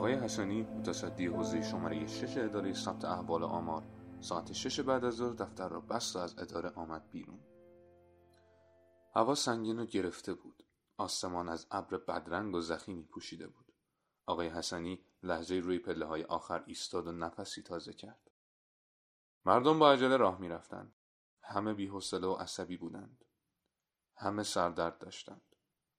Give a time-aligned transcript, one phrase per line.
[0.00, 3.82] حسنی متصدی حوزه شماره شش اداره ثبت احوال آمار
[4.20, 7.40] ساعت شش بعد از ظهر دفتر را بست و از اداره آمد بیرون.
[9.14, 10.66] هوا سنگین و گرفته بود.
[10.96, 13.72] آسمان از ابر بدرنگ و زخیمی پوشیده بود.
[14.26, 18.30] آقای حسنی لحظه روی پله های آخر ایستاد و نفسی تازه کرد.
[19.44, 20.94] مردم با عجله راه می‌رفتند.
[21.42, 23.24] همه بیحوصله و عصبی بودند.
[24.16, 25.42] همه سردرد داشتند.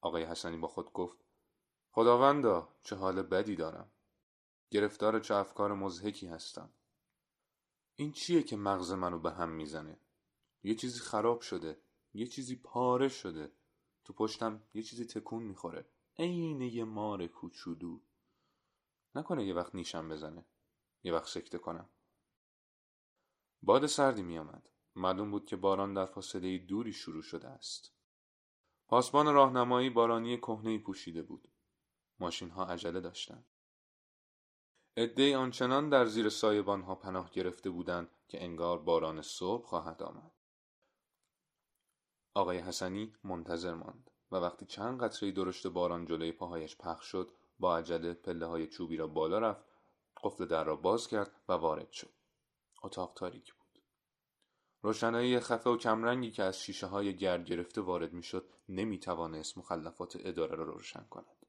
[0.00, 1.18] آقای حسنی با خود گفت
[1.94, 3.90] خداوندا چه حال بدی دارم.
[4.70, 6.70] گرفتار چه افکار مزهکی هستم.
[7.96, 9.98] این چیه که مغز منو به هم می‌زنه؟
[10.62, 11.80] یه چیزی خراب شده
[12.14, 13.52] یه چیزی پاره شده.
[14.04, 15.86] تو پشتم یه چیزی تکون می‌خوره.
[16.18, 18.00] عین یه مار کوچولو.
[19.14, 20.44] نکنه یه وقت نیشم بزنه.
[21.02, 21.88] یه وقت سکته کنم.
[23.62, 24.68] باد سردی میآمد.
[24.96, 27.92] معلوم بود که باران در فاصله دوری شروع شده است.
[28.88, 31.51] پاسبان راهنمایی بارانی کهنهای پوشیده بود.
[32.22, 33.44] ماشین ها عجله داشتند.
[34.96, 40.32] عدهای آنچنان در زیر سایبان ها پناه گرفته بودند که انگار باران صبح خواهد آمد.
[42.34, 47.78] آقای حسنی منتظر ماند و وقتی چند قطره درشت باران جلوی پاهایش پخش شد با
[47.78, 49.64] عجله پله های چوبی را بالا رفت
[50.22, 52.14] قفل در را باز کرد و وارد شد.
[52.82, 53.82] اتاق تاریک بود.
[54.82, 60.16] روشنایی خفه و کمرنگی که از شیشه های گرد گرفته وارد می‌شد نمی توانست مخلفات
[60.20, 61.41] اداره را روشن کند.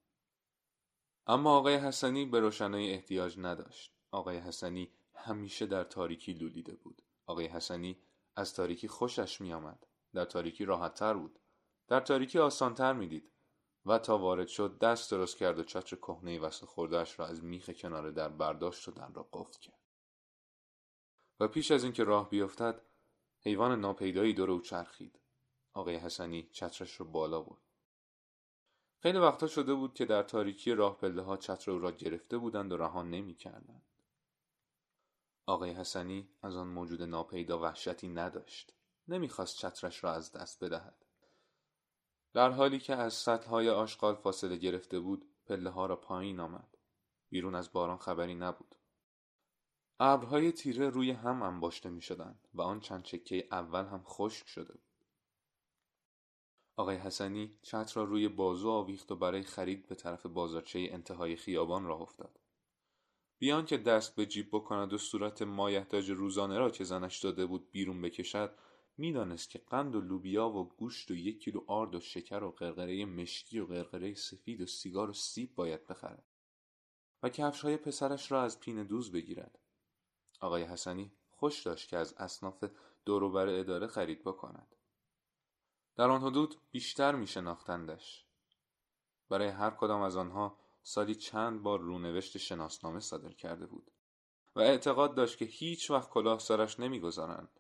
[1.28, 3.94] اما آقای حسنی به روشنایی احتیاج نداشت.
[4.12, 7.02] آقای حسنی همیشه در تاریکی لولیده بود.
[7.26, 7.98] آقای حسنی
[8.36, 9.88] از تاریکی خوشش می آمد.
[10.14, 11.40] در تاریکی راحت تر بود.
[11.88, 13.32] در تاریکی آسان تر می دید
[13.86, 17.70] و تا وارد شد دست درست کرد و چتر کهنه وصل خوردهش را از میخ
[17.70, 19.80] کنار در برداشت و در را قفل کرد.
[21.40, 22.82] و پیش از اینکه راه بیفتد
[23.42, 25.20] حیوان ناپیدایی دور او چرخید.
[25.74, 27.63] آقای حسنی چترش را بالا برد.
[29.04, 32.72] خیلی وقتا شده بود که در تاریکی راه پله ها چتر او را گرفته بودند
[32.72, 33.86] و رها نمی کردند.
[35.46, 38.74] آقای حسنی از آن موجود ناپیدا وحشتی نداشت.
[39.08, 41.06] نمی‌خواست چترش را از دست بدهد.
[42.34, 46.78] در حالی که از سطح های آشغال فاصله گرفته بود پله ها را پایین آمد.
[47.30, 48.76] بیرون از باران خبری نبود.
[50.00, 54.74] ابرهای تیره روی هم انباشته می شدند و آن چند چکه اول هم خشک شده
[54.74, 54.93] بود.
[56.76, 61.86] آقای حسنی چتر را روی بازو آویخت و برای خرید به طرف بازارچه انتهای خیابان
[61.86, 62.40] راه افتاد.
[63.40, 67.72] بیان که دست به جیب بکند و صورت مایحتاج روزانه را که زنش داده بود
[67.72, 68.56] بیرون بکشد
[68.98, 73.06] می‌دانست که قند و لوبیا و گوشت و یک کیلو آرد و شکر و قرقره
[73.06, 76.26] مشکی و قرقره سفید و سیگار و سیب باید بخرد
[77.24, 79.60] و کفش های پسرش را از پین دوز بگیرد
[80.40, 82.64] آقای حسنی خوش داشت که از اصناف
[83.06, 84.76] دوروبر اداره خرید بکند
[85.96, 88.26] در آن حدود بیشتر می شناختندش.
[89.30, 93.92] برای هر کدام از آنها سالی چند بار رونوشت شناسنامه صادر کرده بود
[94.56, 97.60] و اعتقاد داشت که هیچ وقت کلاه سرش نمی‌گذارند.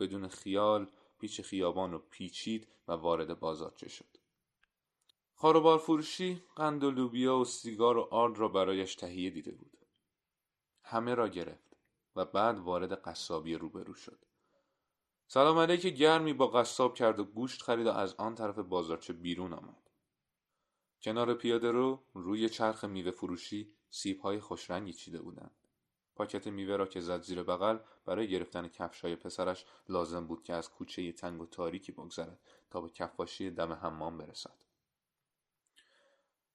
[0.00, 4.18] بدون خیال پیچ خیابان رو پیچید و وارد بازارچه شد.
[5.34, 9.86] خاروبار فروشی قند و لوبیا و سیگار و آرد را برایش تهیه دیده بود.
[10.82, 11.76] همه را گرفت
[12.16, 14.25] و بعد وارد قصابی روبرو شد.
[15.28, 19.52] سلام علیک گرمی با قصاب کرد و گوشت خرید و از آن طرف بازارچه بیرون
[19.52, 19.90] آمد.
[21.02, 25.50] کنار پیاده رو روی چرخ میوه فروشی سیب های خوشرنگی چیده بودند.
[26.16, 30.54] پاکت میوه را که زد زیر بغل برای گرفتن کفش های پسرش لازم بود که
[30.54, 34.56] از کوچه تنگ و تاریکی بگذرد تا به کفاشی دم حمام برسد.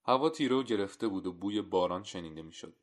[0.04, 2.76] هوا تیرو گرفته بود و بوی باران شنیده می‌شد.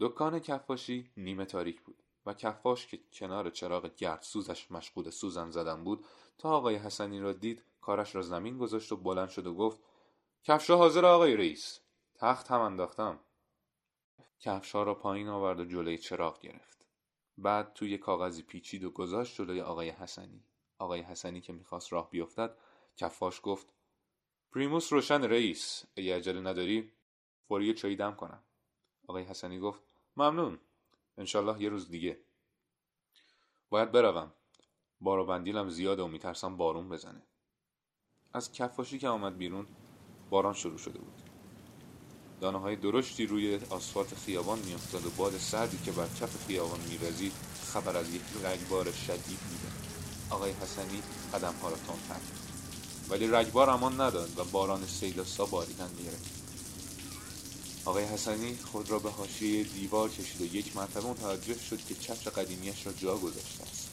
[0.00, 2.03] دکان کفاشی نیمه تاریک بود.
[2.26, 6.04] و کفاش که کنار چراغ گرد سوزش مشغول سوزن زدن بود
[6.38, 9.80] تا آقای حسنی را دید کارش را زمین گذاشت و بلند شد و گفت
[10.42, 11.80] کفشا حاضر آقای رئیس.
[12.14, 13.20] تخت هم انداختم.
[14.40, 16.86] کفشا را پایین آورد و جلوی چراغ گرفت.
[17.38, 20.44] بعد توی کاغذی پیچید و گذاشت جلوی آقای حسنی.
[20.78, 22.56] آقای حسنی که می‌خواست راه بیفتد
[22.96, 23.72] کفاش گفت
[24.52, 26.92] پریموس روشن رئیس اگه عجله نداری
[27.48, 28.42] فوری چایی دم کنم.
[29.08, 29.80] آقای حسنی گفت
[30.16, 30.60] ممنون.
[31.18, 32.20] انشالله یه روز دیگه.
[33.70, 34.32] باید بروم.
[35.00, 37.22] بار و بندیلم زیاده و میترسم بارون بزنه.
[38.32, 39.66] از کفاشی که آمد بیرون
[40.30, 41.22] باران شروع شده بود.
[42.40, 47.32] دانه های درشتی روی آسفالت خیابان میافتاد و باد سردی که بر کف خیابان میوزید
[47.72, 49.68] خبر از یک رگبار شدید میده
[50.30, 51.02] آقای حسنی
[51.34, 52.20] قدم ها را تند
[53.10, 56.43] ولی رگبار امان نداد و باران سیلاسا باریدن می‌گرفت
[57.84, 62.30] آقای حسنی خود را به حاشیه دیوار کشید و یک مرتبه متوجه شد که چتر
[62.30, 63.90] قدیمیش را جا گذاشته است.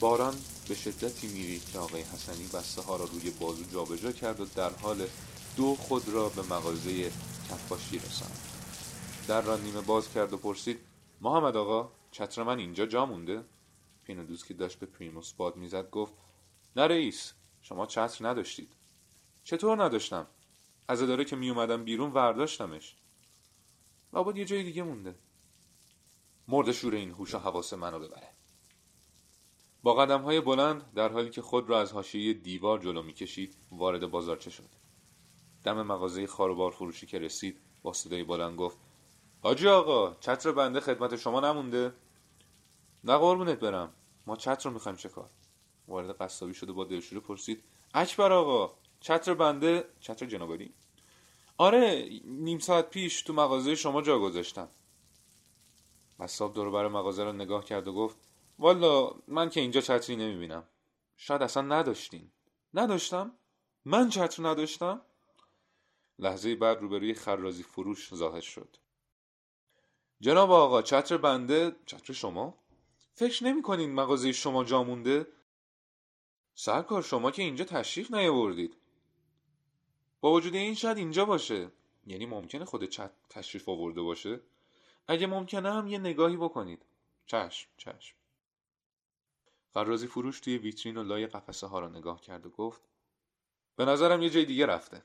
[0.00, 0.34] باران
[0.68, 4.70] به شدتی میرید که آقای حسنی بسته ها را روی بازو جابجا کرد و در
[4.70, 5.06] حال
[5.56, 7.10] دو خود را به مغازه
[7.50, 8.38] کفاشی رساند.
[9.28, 10.78] در را نیمه باز کرد و پرسید
[11.20, 13.44] محمد آقا چتر من اینجا جا مونده؟
[14.28, 16.12] دوست که داشت به پریموس باد می‌زد گفت
[16.76, 18.72] نه رئیس شما چتر نداشتید.
[19.44, 20.26] چطور نداشتم؟
[20.90, 22.96] از اداره که میومدم بیرون ورداشتمش.
[24.12, 25.14] لابد یه جای دیگه مونده.
[26.48, 28.28] مرد شور این هوش و حواس منو ببره.
[29.82, 34.10] با قدم های بلند در حالی که خود را از حاشیه دیوار جلو می‌کشید وارد
[34.10, 34.68] بازارچه شد؟
[35.64, 38.78] دم مغازه خاروبار فروشی که رسید با صدای بلند گفت
[39.42, 41.94] حاجی آقا چتر بنده خدمت شما نمونده.
[43.04, 43.92] نه قربونت برم.
[44.26, 45.30] ما چتر رو می‌خوایم چه کار؟
[45.88, 47.64] وارد قصابی شده با دلشوره پرسید
[47.94, 50.74] اکبر آقا چتر بنده چتر جنابالی
[51.60, 54.68] آره نیم ساعت پیش تو مغازه شما جا گذاشتم.
[56.20, 58.16] قصاب دور بر مغازه رو نگاه کرد و گفت
[58.58, 60.68] والا من که اینجا چتری نمی‌بینم.
[61.16, 62.30] شاید اصلا نداشتین.
[62.74, 63.32] نداشتم؟
[63.84, 65.00] من چتر نداشتم؟
[66.18, 68.76] لحظه بعد روبروی خرازی فروش ظاهر شد.
[70.20, 72.58] جناب آقا چتر بنده چتر شما؟
[73.14, 75.26] فکر نمی کنین مغازه شما جا مونده؟
[76.54, 78.79] سرکار شما که اینجا تشریف نیاوردید.
[80.20, 81.70] با وجود این شاید اینجا باشه.
[82.06, 84.40] یعنی ممکنه خود چت تشریف آورده باشه.
[85.08, 86.82] اگه ممکنه هم یه نگاهی بکنید.
[87.26, 88.16] چشم چشم.
[89.72, 92.80] فرازی فروش توی ویترین و لای قفسه ها را نگاه کرد و گفت
[93.76, 95.02] به نظرم یه جای دیگه رفته.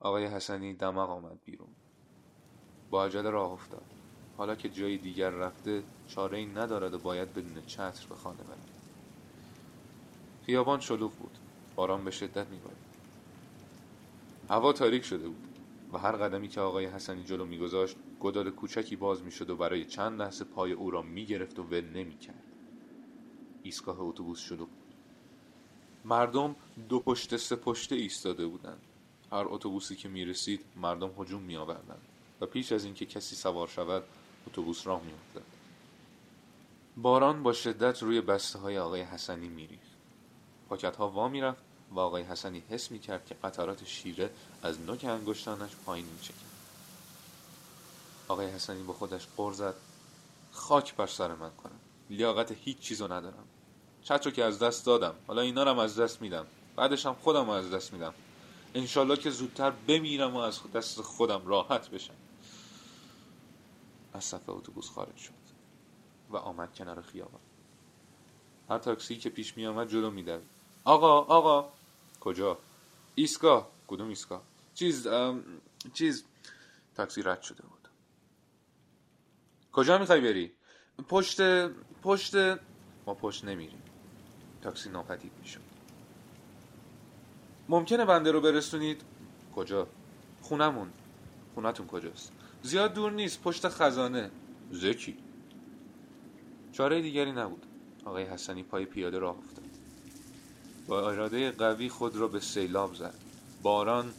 [0.00, 1.74] آقای حسنی دماغ آمد بیرون.
[2.90, 3.84] با عجله راه افتاد.
[4.36, 8.68] حالا که جای دیگر رفته چاره ای ندارد و باید بدون چتر به خانه برد
[10.46, 11.38] خیابان شلوغ بود.
[11.80, 12.90] باران به شدت میبارید.
[14.50, 15.58] هوا تاریک شده بود
[15.92, 20.22] و هر قدمی که آقای حسنی جلو میگذاشت گدال کوچکی باز می‌شد و برای چند
[20.22, 22.42] لحظه پای او را می‌گرفت و ول نمی‌کرد.
[23.62, 24.94] ایستگاه اتوبوس شلوغ بود.
[26.04, 26.56] مردم
[26.88, 28.80] دو پشت سه پشته ایستاده بودند.
[29.32, 32.02] هر اتوبوسی که می‌رسید مردم هجوم میآوردند
[32.40, 34.02] و پیش از اینکه کسی سوار شود
[34.46, 35.46] اتوبوس راه میافتاد.
[36.96, 39.90] باران با شدت روی بسته های آقای حسنی میریخت.
[40.68, 44.30] پاکت ها وا می‌رفت و آقای حسنی حس می‌کرد که قطرات شیره
[44.62, 46.50] از نوک انگشتانش پایین میچکند
[48.30, 49.74] آقای حسنی با خودش قر زد.
[50.52, 51.80] خاک بر سر من کنم.
[52.10, 53.44] لیاقت هیچ چیزو ندارم.
[54.02, 55.14] چتر که از دست دادم.
[55.26, 56.46] حالا اینا رو از دست میدم.
[56.76, 58.14] بعدش هم خودم رو از دست میدم.
[58.74, 62.14] انشالله که زودتر بمیرم و از دست خودم راحت بشم.
[64.12, 65.32] از صفحه اتوبوس خارج شد
[66.30, 67.40] و آمد کنار خیابان.
[68.68, 70.24] هر تاکسی که پیش می آمد جلو می
[70.84, 71.79] آقا آقا!
[72.20, 72.58] کجا؟
[73.14, 73.70] ایستگاه.
[73.86, 74.42] کدوم ایستگاه؟
[74.74, 75.08] چیز
[75.92, 76.24] چیز.
[76.94, 77.88] تاکسی رد شده بود.
[79.72, 80.52] کجا می‌خوای بری؟
[81.08, 81.40] پشت
[82.02, 82.34] پشت.
[83.06, 83.82] ما پشت نمیریم.
[84.62, 85.60] تاکسی ناپدید می‌شد
[87.68, 89.02] ممکنه بنده رو برسونید؟
[89.56, 89.86] کجا؟
[90.42, 90.92] خونمون
[91.54, 92.32] خونتون کجاست؟
[92.62, 93.42] زیاد دور نیست.
[93.42, 94.30] پشت خزانه.
[94.70, 95.18] زکی.
[96.72, 97.66] چاره دیگری نبود.
[98.04, 99.59] آقای حسنی پای پیاده راه افتاد.
[100.86, 103.14] با اراده قوی خود را به سیلاب زد.
[103.62, 104.14] باران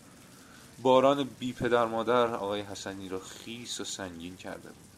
[0.81, 4.91] باران بی پدر مادر آقای حسنی را خیس و سنگین کرده بود.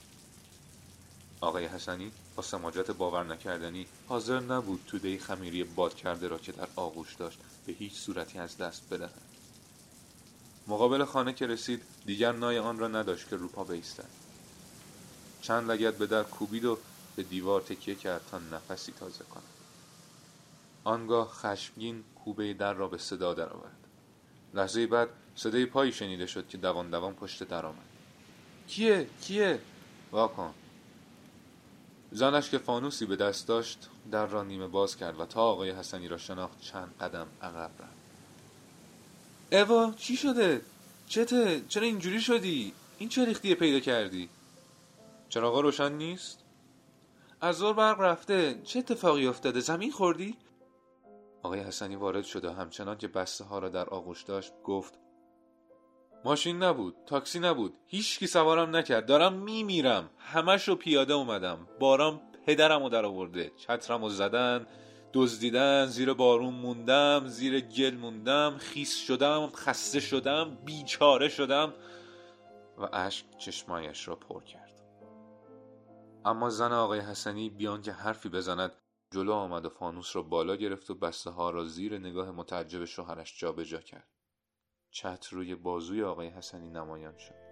[1.41, 6.67] آقای حسنی با سماجت باور نکردنی حاضر نبود توده خمیری باد کرده را که در
[6.75, 9.22] آغوش داشت به هیچ صورتی از دست بدهد.
[10.67, 14.10] مقابل خانه که رسید دیگر نای آن را نداشت که روپا بیستد.
[15.41, 16.77] چند لگت به در کوبید و
[17.15, 19.62] به دیوار تکیه کرد تا نفسی تازه کند.
[20.83, 23.77] آنگاه خشمگین کوبه در را به صدا درآورد.
[24.53, 27.77] لحظه بعد صدای پایی شنیده شد که دوان دوان پشت در آمد.
[28.67, 29.59] کیه؟ کیه؟
[30.11, 30.53] واکن.
[32.11, 36.07] زنش که فانوسی به دست داشت در را نیمه باز کرد و تا آقای حسنی
[36.07, 38.03] را شناخت چند قدم عقب رفت.
[39.51, 40.61] اوا چی شده؟
[41.07, 44.29] چته؟ چرا اینجوری شدی؟ این چه ریختی پیدا کردی؟
[45.29, 46.39] چراغا روشن نیست؟
[47.41, 50.37] از ظهر برق رفته چه اتفاقی افتاده؟ زمین خوردی؟
[51.43, 55.00] آقای حسنی وارد شد و همچنان که بسته ها را در آغوش داشت گفت
[56.25, 62.83] ماشین نبود تاکسی نبود هیچکی سوارم نکرد دارم میمیرم همش رو پیاده اومدم باران پدرم
[62.83, 64.67] رو در آورده چترم رو زدن
[65.13, 71.73] دزدیدن زیر بارون موندم زیر گل موندم خیس شدم خسته شدم بیچاره شدم
[72.77, 74.73] و اشک چشمایش را پر کرد.
[76.25, 78.71] اما زن آقای حسنی بیان که حرفی بزند
[79.13, 83.39] جلو آمد و فانوس را بالا گرفت و بسته ها را زیر نگاه متعجب شوهرش
[83.39, 84.08] جابجا کرد.
[84.91, 87.42] چتر روی بازوی آقای حسنی نمایان شد.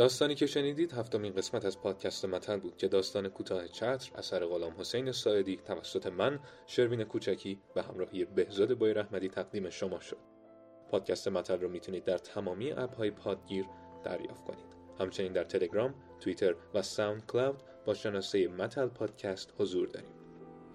[0.00, 4.74] داستانی که شنیدید هفتمین قسمت از پادکست متل بود که داستان کوتاه چتر اثر غلام
[4.78, 10.16] حسین ساعدی توسط من شروین کوچکی به همراهی بهزاد بای رحمدی تقدیم شما شد.
[10.90, 13.64] پادکست متل رو می‌تونید در تمامی اپ های پادگیر
[14.04, 14.66] دریافت کنید.
[15.00, 20.14] همچنین در تلگرام، توییتر و SoundCloud با شناسه متل پادکست حضور داریم.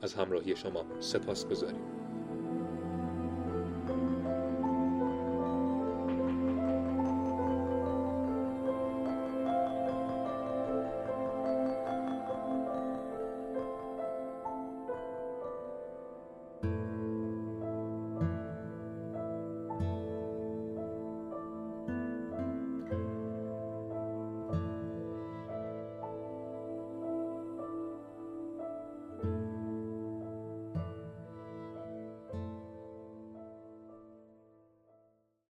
[0.01, 1.94] از همراهی شما سپاس گذاریم.